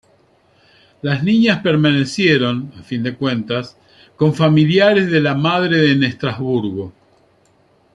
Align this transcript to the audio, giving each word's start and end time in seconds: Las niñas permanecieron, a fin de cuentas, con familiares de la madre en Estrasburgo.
Las 1.03 1.23
niñas 1.23 1.59
permanecieron, 1.61 2.73
a 2.79 2.81
fin 2.81 3.03
de 3.03 3.15
cuentas, 3.15 3.77
con 4.15 4.33
familiares 4.33 5.11
de 5.11 5.21
la 5.21 5.35
madre 5.35 5.91
en 5.91 6.03
Estrasburgo. 6.03 6.91